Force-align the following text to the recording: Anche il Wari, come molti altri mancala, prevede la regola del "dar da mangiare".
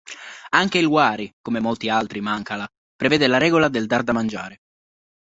Anche 0.49 0.79
il 0.79 0.85
Wari, 0.87 1.31
come 1.43 1.59
molti 1.59 1.87
altri 1.87 2.21
mancala, 2.21 2.67
prevede 2.95 3.27
la 3.27 3.37
regola 3.37 3.69
del 3.69 3.85
"dar 3.85 4.01
da 4.01 4.13
mangiare". 4.13 4.61